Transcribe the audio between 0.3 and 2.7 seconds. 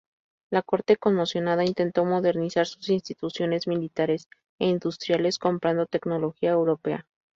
La corte conmocionada intentó modernizar